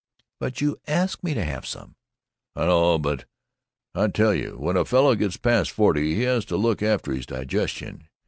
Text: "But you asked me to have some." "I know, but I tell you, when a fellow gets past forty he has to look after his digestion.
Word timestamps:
"But 0.39 0.61
you 0.61 0.79
asked 0.87 1.23
me 1.23 1.35
to 1.35 1.43
have 1.45 1.63
some." 1.63 1.93
"I 2.55 2.65
know, 2.65 2.97
but 2.97 3.25
I 3.93 4.07
tell 4.07 4.33
you, 4.33 4.57
when 4.57 4.75
a 4.75 4.83
fellow 4.83 5.13
gets 5.13 5.37
past 5.37 5.69
forty 5.69 6.15
he 6.15 6.23
has 6.23 6.43
to 6.45 6.57
look 6.57 6.81
after 6.81 7.13
his 7.13 7.27
digestion. 7.27 8.07